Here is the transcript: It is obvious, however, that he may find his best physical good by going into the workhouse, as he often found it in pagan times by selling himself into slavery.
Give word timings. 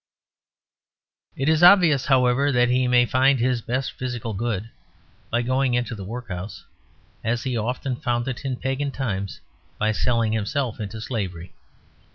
It 1.35 1.47
is 1.47 1.61
obvious, 1.61 2.07
however, 2.07 2.51
that 2.51 2.69
he 2.69 2.87
may 2.87 3.05
find 3.05 3.39
his 3.39 3.61
best 3.61 3.91
physical 3.91 4.33
good 4.33 4.67
by 5.29 5.43
going 5.43 5.75
into 5.75 5.93
the 5.93 6.03
workhouse, 6.03 6.65
as 7.23 7.43
he 7.43 7.55
often 7.55 7.95
found 7.97 8.27
it 8.27 8.43
in 8.43 8.55
pagan 8.55 8.89
times 8.89 9.41
by 9.77 9.91
selling 9.91 10.31
himself 10.31 10.79
into 10.79 11.01
slavery. 11.01 11.53